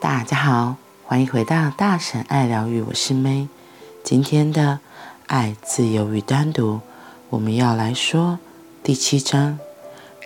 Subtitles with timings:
[0.00, 3.48] 大家好，欢迎回到大神爱疗愈，我是 May。
[4.02, 4.80] 今天的
[5.26, 6.80] 爱、自由与单独，
[7.28, 8.38] 我们要来说
[8.82, 9.58] 第七章，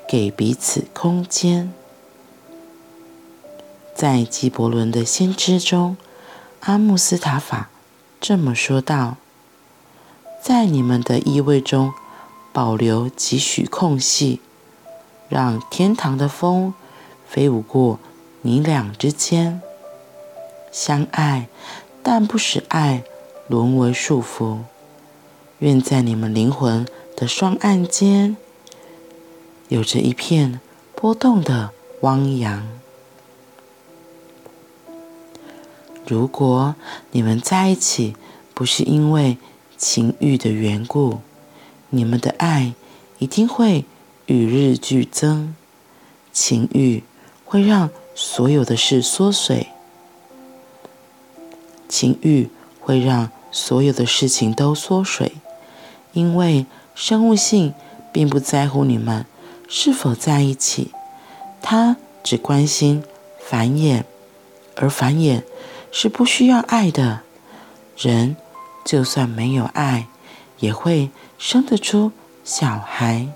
[0.09, 1.73] 给彼此空间。
[3.97, 5.97] 在纪伯伦的先知中，
[6.61, 7.69] 阿穆斯塔法
[8.21, 9.17] 这么说道
[10.41, 11.93] ：“在你们的衣柜中
[12.53, 14.41] 保留几许空隙，
[15.29, 16.73] 让天堂的风
[17.27, 17.99] 飞舞过。”
[18.47, 19.63] 你俩之间
[20.71, 21.49] 相爱，
[22.03, 23.03] 但不使爱
[23.49, 24.59] 沦为束缚。
[25.61, 26.87] 愿在你们灵魂
[27.17, 28.37] 的双岸间，
[29.69, 30.61] 有着一片
[30.95, 31.71] 波动的
[32.03, 32.69] 汪洋。
[36.07, 36.75] 如果
[37.13, 38.15] 你们在一起
[38.53, 39.39] 不是因为
[39.79, 41.21] 情欲的缘故，
[41.89, 42.75] 你们的爱
[43.19, 43.87] 一定会
[44.27, 45.57] 与日俱增。
[46.31, 47.03] 情欲
[47.47, 49.69] 会让所有的事缩水，
[51.89, 52.49] 情欲
[52.81, 55.33] 会让所有的事情都缩水，
[56.13, 57.75] 因为生物性
[58.13, 59.27] 并不在乎你们
[59.69, 60.93] 是否在一起，
[61.61, 63.03] 它只关心
[63.41, 64.05] 繁衍，
[64.77, 65.43] 而繁衍
[65.91, 67.21] 是不需要爱的。
[67.97, 68.37] 人
[68.85, 70.07] 就算没有爱，
[70.59, 72.13] 也会生得出
[72.45, 73.29] 小孩。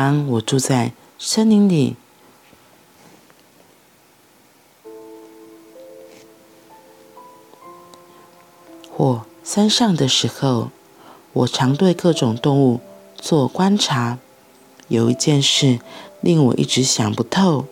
[0.00, 1.96] 当我住在森林里
[8.88, 10.70] 或山上的时候，
[11.32, 12.78] 我常对各种动物
[13.16, 14.18] 做观察。
[14.86, 15.80] 有一件事
[16.20, 17.64] 令我一直想不透：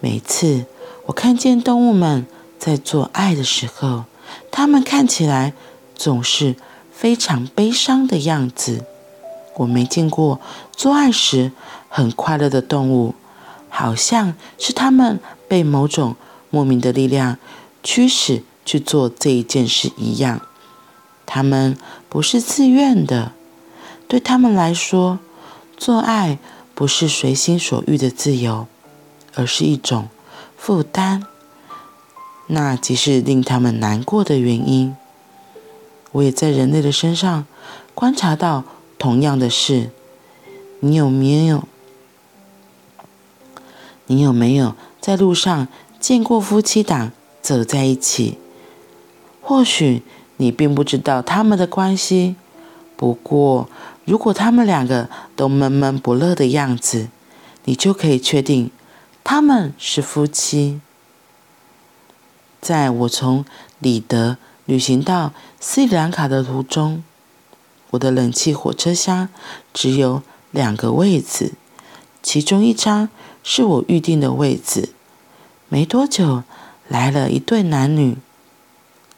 [0.00, 0.64] 每次
[1.04, 2.26] 我看见动物们
[2.58, 4.04] 在做爱的时候，
[4.50, 5.52] 它们看起来
[5.94, 6.56] 总是
[6.90, 8.86] 非常悲伤的样子。
[9.60, 10.40] 我没见过
[10.74, 11.52] 做爱时
[11.90, 13.14] 很快乐的动物，
[13.68, 16.16] 好像是他们被某种
[16.48, 17.36] 莫名的力量
[17.82, 20.40] 驱使去做这一件事一样。
[21.26, 21.76] 他们
[22.08, 23.32] 不是自愿的，
[24.08, 25.18] 对他们来说，
[25.76, 26.38] 做爱
[26.74, 28.66] 不是随心所欲的自由，
[29.34, 30.08] 而是一种
[30.56, 31.26] 负担。
[32.46, 34.96] 那即是令他们难过的原因。
[36.12, 37.44] 我也在人类的身上
[37.94, 38.64] 观察到。
[39.00, 39.90] 同样的事，
[40.80, 41.64] 你有没有？
[44.08, 45.68] 你有没有在路上
[45.98, 48.36] 见过夫妻档走在一起？
[49.40, 50.02] 或许
[50.36, 52.36] 你并不知道他们的关系，
[52.94, 53.70] 不过
[54.04, 57.08] 如果他们两个都闷闷不乐的样子，
[57.64, 58.70] 你就可以确定
[59.24, 60.78] 他们是夫妻。
[62.60, 63.46] 在我从
[63.78, 64.36] 里德
[64.66, 67.02] 旅行到斯里兰卡的途中。
[67.90, 69.28] 我的冷气火车厢
[69.74, 71.52] 只有两个位子，
[72.22, 73.08] 其中一张
[73.42, 74.90] 是我预定的位子。
[75.68, 76.44] 没多久，
[76.88, 78.16] 来了一对男女，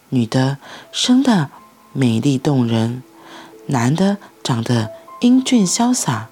[0.09, 0.59] 女的
[0.91, 1.51] 生的
[1.93, 3.03] 美丽动人，
[3.67, 4.91] 男的长得
[5.21, 6.29] 英俊潇洒。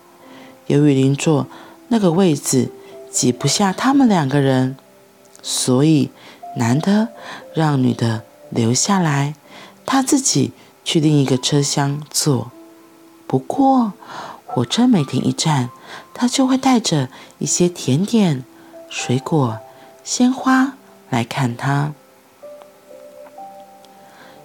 [0.66, 1.46] 由于邻座
[1.88, 2.70] 那个位子
[3.10, 4.76] 挤不下他们两个人，
[5.42, 6.10] 所以
[6.56, 7.08] 男的
[7.54, 9.34] 让女的留下来，
[9.84, 10.52] 他自己。
[10.90, 12.50] 去另一个车厢坐。
[13.28, 13.92] 不过，
[14.44, 15.70] 火车每停一站，
[16.12, 17.08] 他就会带着
[17.38, 18.42] 一些甜点、
[18.88, 19.60] 水果、
[20.02, 20.72] 鲜花
[21.08, 21.92] 来看他。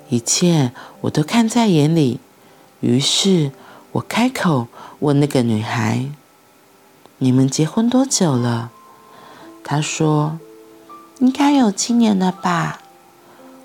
[0.08, 2.20] 一切我都看在眼里，
[2.80, 3.52] 于是
[3.94, 4.68] 我开口
[5.00, 6.06] 问那个女孩
[7.18, 8.70] ：“你们结婚多久了？”
[9.66, 10.38] 她说
[11.18, 12.82] ：“应该有七年了吧。”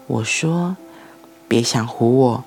[0.08, 0.78] 我说
[1.46, 2.44] ：“别想唬我。”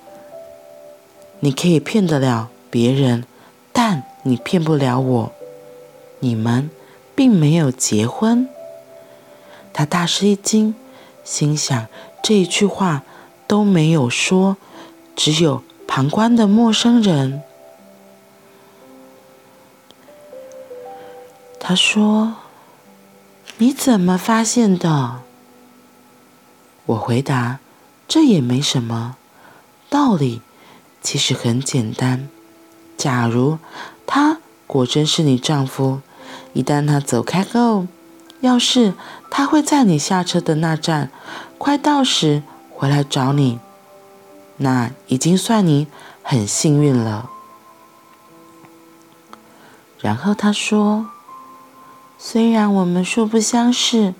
[1.43, 3.25] 你可以骗得了别人，
[3.73, 5.33] 但你骗不了我。
[6.19, 6.69] 你们
[7.13, 8.47] 并没有结婚。
[9.73, 10.73] 他大吃一惊，
[11.25, 11.87] 心想
[12.23, 13.03] 这一句话
[13.45, 14.55] 都没有说，
[15.17, 17.43] 只有旁观的陌生人。
[21.59, 22.35] 他说
[23.59, 25.19] ：“你怎么发现的？”
[26.87, 27.59] 我回答
[28.07, 29.17] ：“这也没什么
[29.89, 30.41] 道理。”
[31.03, 32.29] 其实很简单，
[32.97, 33.59] 假如
[34.07, 35.99] 他果真是你丈夫，
[36.53, 37.85] 一旦他走开后，
[38.39, 38.93] 要是
[39.29, 41.11] 他会在你下车的那站
[41.57, 42.41] 快到时
[42.71, 43.59] 回来找你，
[44.57, 45.87] 那已经算你
[46.23, 47.29] 很幸运了。
[49.99, 51.07] 然后他说
[52.17, 54.13] ：“虽然我们素不相识，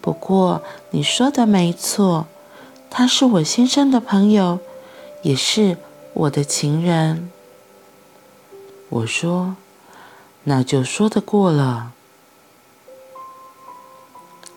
[0.00, 0.62] 不过
[0.92, 2.26] 你说的没错，
[2.88, 4.60] 他是我先生的朋友，
[5.22, 5.76] 也是。”
[6.14, 7.30] 我的情人，
[8.88, 9.56] 我说
[10.44, 11.92] ：“那就说得过了。”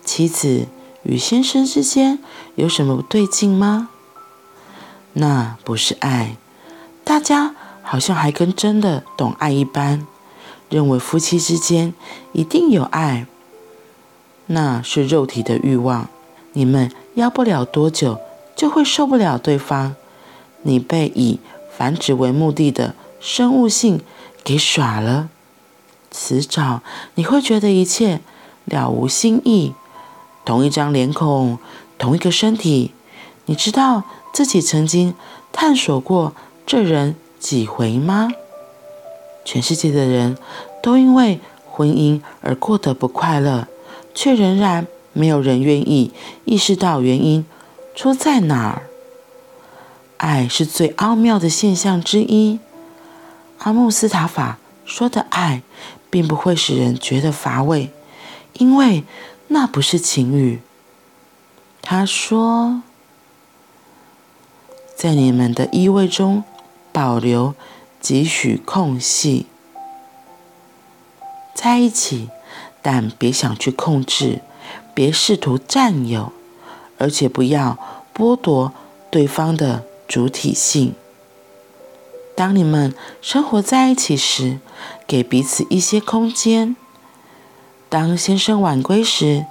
[0.04, 0.66] 妻子
[1.04, 2.18] 与先生之间
[2.56, 3.90] 有什么不对劲吗？
[5.12, 6.36] 那不是爱，
[7.04, 10.06] 大家好像还跟真的懂爱一般，
[10.68, 11.94] 认为夫妻之间
[12.32, 13.26] 一定有爱。
[14.46, 16.08] 那是肉体的欲望，
[16.54, 18.18] 你们要不了多久
[18.56, 19.94] 就会受不了对方。
[20.62, 21.38] 你被以
[21.76, 24.00] 繁殖为目的的生物性
[24.42, 25.28] 给耍了，
[26.10, 26.82] 迟早
[27.14, 28.20] 你会觉得一切
[28.64, 29.74] 了无新意。
[30.44, 31.58] 同一张脸孔，
[31.98, 32.92] 同一个身体，
[33.46, 35.14] 你知道自己曾经
[35.52, 36.32] 探索过
[36.66, 38.28] 这人几回吗？
[39.44, 40.36] 全世界的人
[40.82, 43.68] 都因为婚姻而过得不快乐，
[44.14, 46.12] 却仍然没有人愿意
[46.44, 47.44] 意识到原因
[47.94, 48.88] 出在哪儿。
[50.22, 52.60] 爱是最奥妙的现象之一。
[53.58, 55.62] 阿穆斯塔法说的爱，
[56.10, 57.90] 并不会使人觉得乏味，
[58.54, 59.04] 因为。
[59.48, 60.62] 那不是情欲。
[61.82, 62.80] 他说，
[64.96, 66.42] 在你们的依偎中
[66.90, 67.54] 保留
[68.00, 69.44] 几许空隙，
[71.54, 72.30] 在一起，
[72.80, 74.40] 但别想去控制，
[74.94, 76.32] 别试图占有，
[76.96, 77.76] 而且不要
[78.14, 78.72] 剥夺
[79.10, 80.94] 对方的主体性。
[82.34, 84.58] 当你们生活在一起时，
[85.06, 86.76] 给彼此一些空间。
[87.88, 89.46] 当先生晚归时，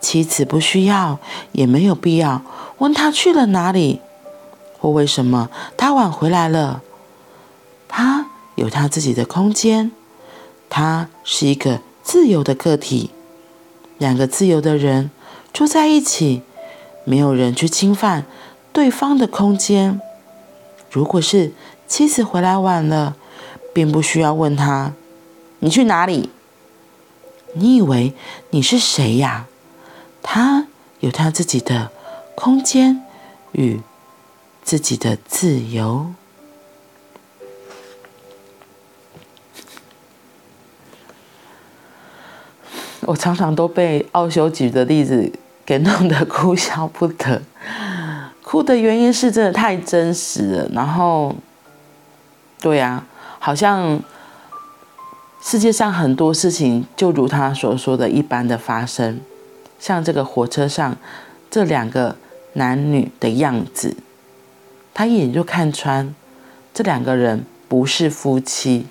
[0.00, 1.18] 妻子不需要，
[1.52, 2.40] 也没有必要
[2.78, 4.00] 问他去了哪里，
[4.78, 6.80] 或为什么他晚回来了。
[7.86, 9.92] 他有他自己的空间，
[10.70, 13.10] 他是一个自由的个体。
[13.98, 15.10] 两个自由的人
[15.52, 16.40] 住在一起，
[17.04, 18.24] 没有人去侵犯
[18.78, 20.00] 对方的空间。
[20.92, 21.50] 如果是
[21.88, 23.16] 妻子回来晚了，
[23.74, 24.92] 并不需要问他
[25.58, 26.30] ：“你去哪里？”
[27.54, 28.14] 你以为
[28.50, 29.46] 你是谁呀？
[30.22, 30.68] 他
[31.00, 31.90] 有他自己的
[32.36, 33.02] 空间
[33.50, 33.80] 与
[34.62, 36.12] 自己的自由。
[43.00, 45.32] 我常常都被奥修举的例子
[45.66, 47.42] 给弄得 哭笑不得。
[48.48, 51.34] 哭的原因是真的太真实了，然后，
[52.62, 53.04] 对呀，
[53.38, 54.00] 好像。
[55.40, 59.20] 世界上很多事情就如他所说的一般的发生，
[59.78, 60.96] 像这个火车上
[61.48, 62.16] 这两个
[62.54, 63.96] 男女的样子，
[64.92, 66.12] 他一眼就看穿
[66.74, 68.86] 这两个人不是夫妻，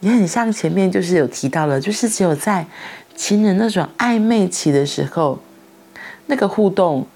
[0.00, 2.66] 也很像前面就是有提到了，就是只有在
[3.14, 5.38] 情人那种暧昧期的时候，
[6.26, 7.06] 那个互动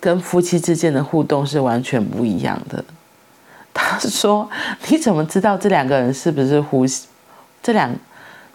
[0.00, 2.84] 跟夫妻之间的互动是完全不一样的。
[3.72, 4.48] 他说
[4.88, 7.06] ：“你怎么知道这两个人是不是呼吸？
[7.62, 7.94] 这两，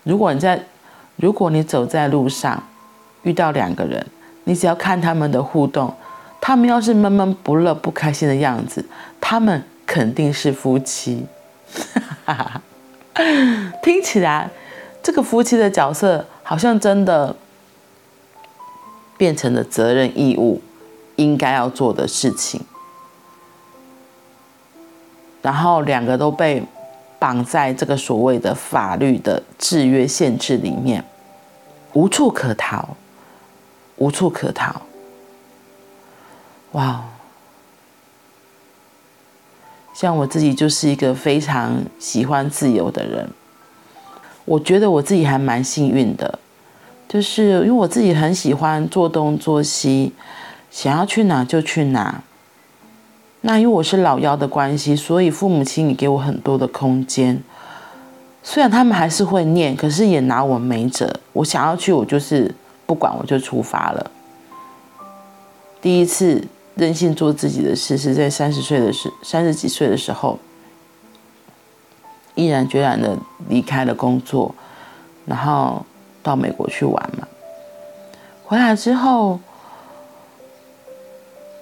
[0.04, 0.62] 如果你在，
[1.16, 2.62] 如果你走在路上
[3.24, 4.06] 遇到两个人，
[4.44, 5.96] 你只要看他们的互动，
[6.42, 8.86] 他们要是闷闷不乐、不开心的样子，
[9.22, 11.26] 他们肯定是夫妻。
[13.82, 14.50] 听起来，
[15.02, 17.34] 这个夫妻的角色好像真的
[19.18, 20.62] 变成了责任义务，
[21.16, 22.62] 应该要做的事情。”
[25.42, 26.64] 然后两个都被
[27.20, 31.04] 绑在这个所谓的法律的制约限制里面，
[31.94, 32.96] 无处可逃，
[33.98, 34.82] 无处可逃。
[36.72, 37.06] 哇，
[39.94, 43.30] 像我自己就是一个非常喜欢自由的人，
[44.44, 46.40] 我觉得我自己还蛮幸运的，
[47.08, 50.12] 就是因为我自己很喜欢做东做西，
[50.70, 52.24] 想要去哪就去哪。
[53.42, 57.42] 那因为我是老幺的关系，所以父母亲也给我很多的空间。
[58.42, 61.20] 虽然他们还是会念，可是也拿我没辙。
[61.34, 62.54] 我想要去，我就是
[62.86, 64.12] 不管，我就出发了。
[65.80, 66.44] 第一次
[66.74, 70.40] 任性做自己的事，是在三十岁的时，三十几岁的时候，
[72.34, 73.16] 毅然决然的
[73.48, 74.54] 离开了工作，
[75.26, 75.86] 然后
[76.26, 77.26] 到美国去玩嘛。
[78.44, 79.40] 回来之后。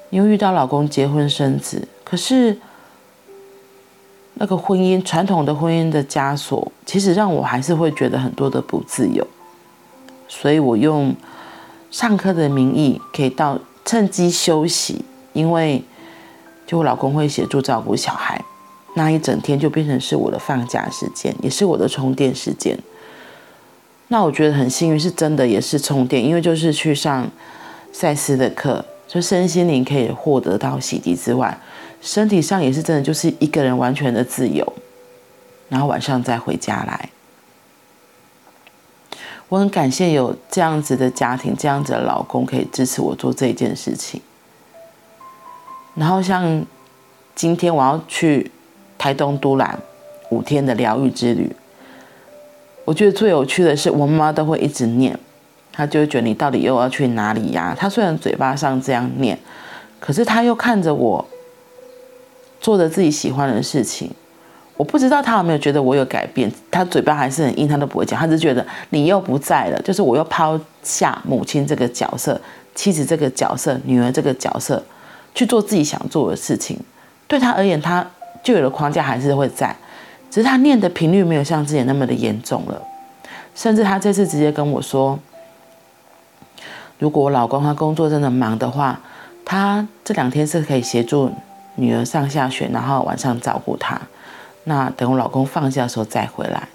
[0.09, 2.55] 又遇到老公结婚生子，可是
[4.35, 9.25] 那个婚姻传统的婚姻的枷锁，其实让我还是会觉得很多的不自由。
[10.27, 11.15] 所以我用
[11.89, 15.03] 上课的名义，可以到趁机休息，
[15.33, 15.83] 因为
[16.67, 18.39] 就我老公会协助照顾小孩，
[18.93, 22.77] 那一整天就变成是我的放假时间，也是我的充电时间。
[24.13, 27.27] 那我觉得很幸运，是真的也是充电，因为就是去上
[27.91, 28.85] 赛斯的课。
[29.07, 31.57] 就身心灵可以获得到洗涤之外，
[31.99, 34.71] 身体上也是真的就是一个人完全的自由，
[35.67, 37.09] 然后晚上再回家来。
[39.49, 44.21] 我很感谢有这样子的家庭，这样子的老公可以支持我做这一件事情。
[45.95, 46.63] 然后像
[47.33, 48.51] 今天我要去
[48.95, 49.79] 台东都兰
[50.29, 51.51] 五天的疗愈之旅，
[52.85, 55.17] 我觉得最有趣的是，我妈妈都会一直念，
[55.71, 57.75] 她就会觉得你到底又要去哪里呀？
[57.77, 59.37] 她虽然嘴巴上这样念，
[59.99, 61.25] 可是她又看着我
[62.59, 64.11] 做着自己喜欢的事情。
[64.75, 72.39] 我不知道她有没有觉得我有改变，她嘴巴还是很硬，她都不会讲，她只觉得你又不在了，就是我又抛下母亲这个角色、
[72.75, 74.81] 妻子这个角色、女儿这个角色。
[75.35, 76.77] 去做自己想做的事情，
[77.27, 78.07] 对她而言，她
[78.43, 79.75] 旧有的框架还是会在，
[80.33, 82.81] 只是他念的频率没有像之前那么的严重了。
[83.53, 85.19] 甚至他这次直接跟我说，
[86.97, 88.99] 如果我老公他工作真的忙的话，
[89.45, 91.31] 他这两天是可以协助
[91.75, 94.01] 女儿上下学，然后晚上照顾她。
[94.63, 96.67] 那等我老公放假的时候再回来。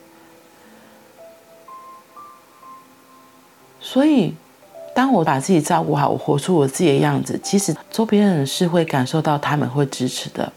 [3.80, 4.36] 所以。
[4.94, 10.52] 当我把自己照顾好，我活出我自己的样子，其实周边人是会感受到，他们会支持的。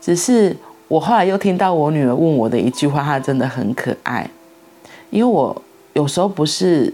[0.00, 0.56] 只是
[0.92, 4.28] 我后来又听到我女儿问我的一句话，她真的很可爱。
[5.08, 5.62] 因为我
[5.94, 6.92] 有时候不是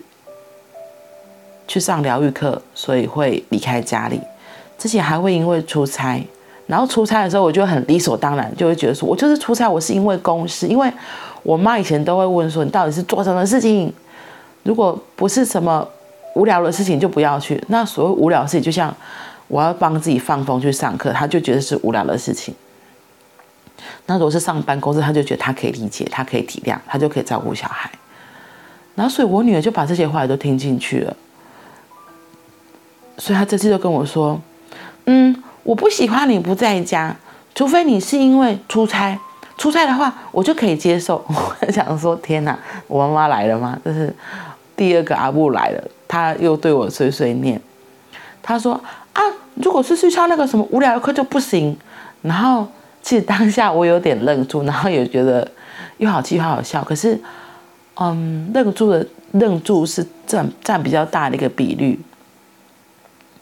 [1.66, 4.20] 去上疗愈课，所以会离开家里。
[4.78, 6.24] 之前还会因为出差，
[6.68, 10.68] 然后出差的时候，我就很理所当然，就会觉得说我就是出差，我是因为公事。
[10.68, 10.88] 因为
[11.42, 13.92] 我妈以前都会问说，你到底是做什么事情？
[14.62, 15.84] 如果不是什么
[16.36, 17.60] 无聊的事情，就不要去。
[17.66, 18.94] 那所谓无聊的事情，就像
[19.48, 22.54] 我要帮自己放风去上课，他就觉得是无聊的事情。
[24.06, 27.90] 那如果是上班公司，他就觉得他可以理解，他可以体谅，他就可以照顾小孩。
[28.94, 31.16] 然后，所以我女儿就把这些话都听进去了。
[33.16, 34.40] 所以她这次就跟我说
[35.06, 37.14] ：“嗯，我不喜欢你不在家，
[37.54, 39.18] 除非你是因为出差。
[39.56, 41.24] 出差的话，我就可以接受。
[41.28, 44.14] ”我想说：“天哪，我妈妈来了吗？”这是。
[44.76, 47.60] 第二个阿布来了，他又对我碎碎念。
[48.40, 48.80] 他说
[49.12, 49.20] ：“啊，
[49.56, 51.76] 如果是去上那个什么无聊的课就不行。”
[52.22, 52.64] 然后
[53.08, 55.50] 其实当下我有点愣住，然后也觉得
[55.96, 56.84] 又好气又好笑。
[56.84, 57.18] 可是，
[57.94, 61.98] 嗯，愣住的愣住是占占比较大的一个比率。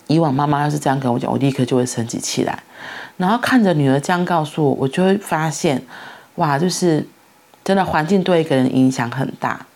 [0.06, 2.62] 以往妈妈要是这样跟我讲，我立刻就会生起来。
[3.16, 5.82] 然后看着女儿这样告诉我，我就会发现，
[6.36, 7.04] 哇，就是
[7.64, 9.66] 真的环境对一个人影响很大。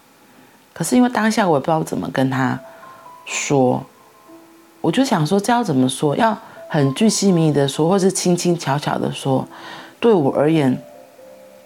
[0.72, 2.56] 可是因为当下我也不知道怎么跟她
[3.26, 3.84] 说，
[4.82, 6.14] 我就想说这要怎么说？
[6.14, 9.44] 要很巨细靡遗的说，或是轻轻巧巧的说。
[10.00, 10.82] 对我而言，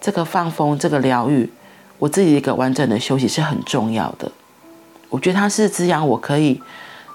[0.00, 1.50] 这个放风、这个疗愈，
[1.99, 4.31] 我自己一个完整的休息是很重要的。
[5.09, 6.61] 我觉得它是滋养我可以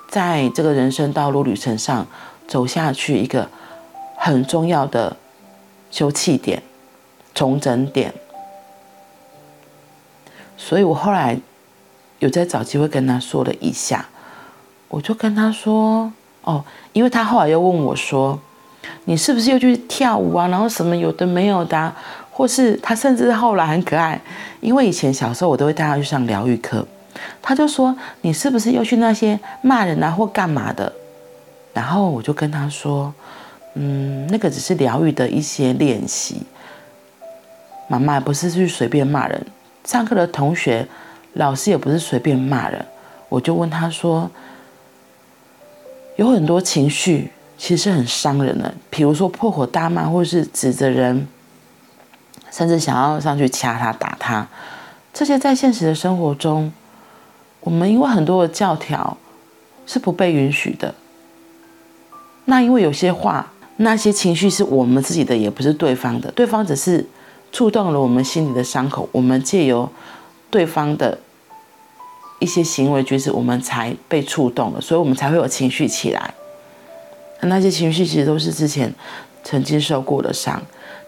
[0.07, 2.07] 在这个人生道路旅程上
[2.47, 3.49] 走下去一个
[4.15, 5.17] 很重要的
[5.91, 6.63] 休憩点、
[7.35, 8.13] 重整点。
[10.57, 11.39] 所以我后来。
[12.19, 14.05] 有在找机会跟他说了一下，
[14.89, 16.11] 我就跟他说
[16.43, 18.37] ：“哦，因为他后来又问我说，
[19.05, 20.47] 你是不是又去跳舞啊？
[20.47, 21.93] 然后什么有的没有的，
[22.31, 24.19] 或是他甚至后来很可爱，
[24.61, 26.85] 因为以前小时候我都会带他去上疗愈课，
[27.41, 30.91] 他就说你是不是又去那些骂人啊或干嘛的？
[31.73, 33.13] 然后我就跟他说，
[33.75, 36.43] 嗯，那个只是疗愈的一些练习，
[37.87, 39.45] 妈妈不是去随便骂人，
[39.85, 40.87] 上课的同学。”
[41.33, 42.83] 老师也不是随便骂人，
[43.29, 44.29] 我就问他说
[46.17, 51.27] ：“有很多情绪其实很伤人的，比如说破口大骂，或者是指责人，
[52.49, 54.47] 甚至想要上去掐他、打他，
[55.13, 56.71] 这些在现实的生活中，
[57.59, 59.17] 我们因为很多的教条
[59.85, 60.95] 是不被允许的。
[62.45, 67.05] 那因为有些话，那些情绪是我们自己的，也不是对方的，对方只是
[67.51, 69.87] 触动了我们心里的伤口，我们借由。”
[70.51, 71.19] 对方的
[72.39, 76.33] 一些行为举止，我们才被触动了，所以我们才会有情绪起来。
[77.47, 78.93] 那些情绪其实都是之前
[79.43, 80.61] 曾经受过的伤。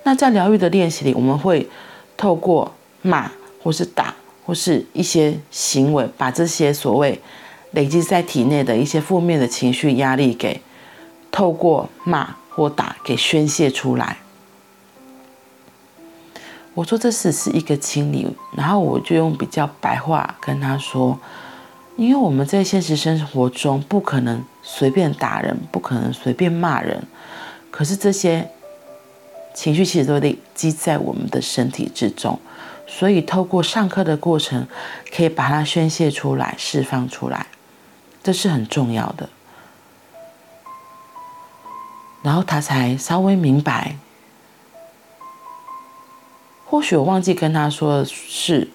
[0.03, 1.69] 那在疗愈的练习里，我们会
[2.15, 7.21] 透过骂，或是打，或是一些行为，把这些所谓
[7.71, 10.61] 累积在体内的一些负面的情绪压力给
[11.31, 14.17] 透过骂或打给宣泄出来。
[16.73, 21.19] 我说这只是一个清理，然后我就用比较白话跟他说，
[21.97, 27.03] 因为我们在现实生活中不可能随便打人，不可能随便骂人，
[27.69, 28.49] 可是这些
[29.53, 32.39] 情绪其实都累积在我们的身体之中，
[32.87, 34.67] 所以透过上课的过程，
[35.13, 37.47] 可以把它宣泄出来、释放出来，
[38.23, 39.29] 这是很重要的。
[42.23, 43.95] 然后他才稍微明白。
[46.65, 48.69] 或许我忘记跟他说的是，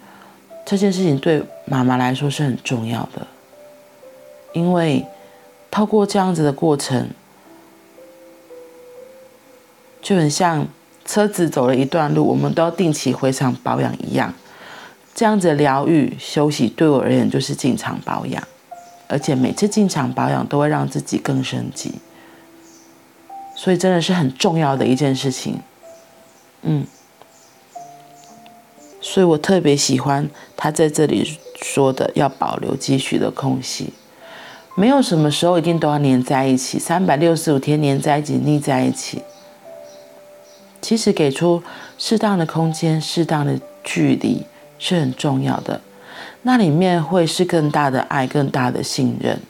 [0.66, 3.26] 这件事情对妈妈来说是很重要的，
[4.52, 5.06] 因为
[5.76, 7.10] 透过这样子的过程，
[10.00, 10.66] 就很像
[11.04, 14.32] 车子走了一段路，我们都要定期回厂保养一样。
[15.14, 18.42] 这样子疗愈休息对我而言就是进场保养，
[19.06, 21.96] 而且每次进场保养都会让自己更升级，
[23.54, 25.60] 所以真的是很重要的一件事情。
[26.62, 26.86] 嗯，
[29.02, 33.92] 所以我特别喜欢他在这里说的要保留积蓄的空隙，
[34.78, 39.22] 没有什么时候一定都要黏在一起，三百六十五天黏在一起腻在一起。
[40.82, 41.62] 其实给出
[41.96, 44.44] 适当的空间、适当的距离
[44.78, 45.80] 是很重要的，
[46.42, 49.40] 那里面会是更大的爱、更大的信任。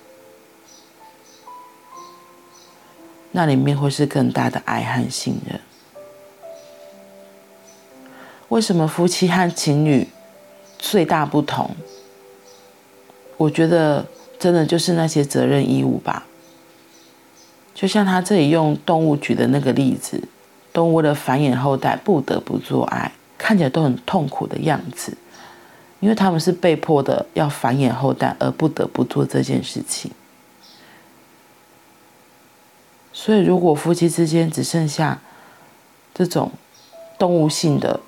[3.33, 5.61] 那里面会是更大的爱和信任。
[8.49, 10.09] 为什么夫妻和情侣
[10.79, 11.73] 最大不同？
[13.37, 14.07] 我觉得
[14.39, 16.27] 真的就是那些责任义务吧。
[17.75, 20.23] 就像他这里用动物举的那个例子。
[20.73, 25.17] 动物为了繁衍后代，不得不做爱，看起来都很痛苦的样子，
[26.01, 30.11] 因为他们是被迫的要繁衍后代，而不得不做这件事情。
[33.11, 35.23] 所以，如果夫妻之间只剩下
[36.13, 36.53] 这种
[37.19, 38.01] 动物性的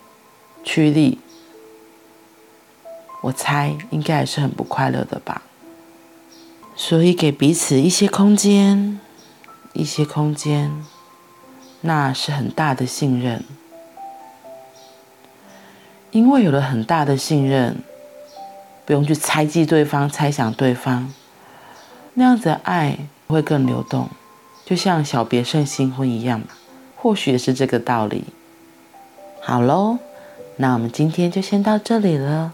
[0.62, 1.18] 驱力，
[3.22, 5.40] 我猜应该还是很不快乐的吧。
[6.80, 9.00] 所以，给彼此一些空间，
[9.72, 10.72] 一些空间。
[11.80, 13.44] 那是很大的信任，
[16.12, 17.82] 因为有了很大的信任，
[18.86, 21.12] 不用去猜忌对方、猜想对方，
[22.14, 24.08] 那样子的爱会更流动，
[24.64, 26.42] 就像小别胜新婚一样。
[26.94, 28.24] 或许也是这个道理。
[29.40, 29.98] 好喽，
[30.56, 32.52] 那我们今天就先到这里了，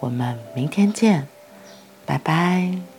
[0.00, 1.28] 我们明天见，
[2.04, 2.89] 拜拜。